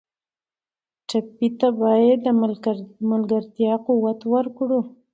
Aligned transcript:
ټپي 1.07 1.47
ته 1.59 1.67
باید 1.81 2.17
د 2.25 2.27
ملګرتیا 3.11 3.73
قوت 3.87 4.19
ورکړو. 4.33 4.79